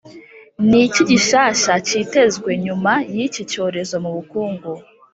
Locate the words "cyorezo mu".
3.51-4.11